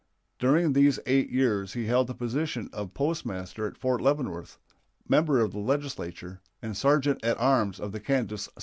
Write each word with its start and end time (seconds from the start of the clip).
During 0.39 0.73
these 0.73 0.97
eight 1.05 1.29
years 1.29 1.73
he 1.73 1.85
held 1.85 2.07
the 2.07 2.15
positions 2.15 2.71
of 2.73 2.95
postmaster 2.95 3.67
at 3.67 3.77
Fort 3.77 4.01
Leavenworth, 4.01 4.57
member 5.07 5.39
of 5.39 5.51
the 5.51 5.59
Legislature, 5.59 6.41
and 6.59 6.75
sergeant 6.75 7.23
at 7.23 7.37
arms 7.37 7.79
of 7.79 7.91
the 7.91 7.99
Kansas 7.99 8.45
Senate. 8.45 8.59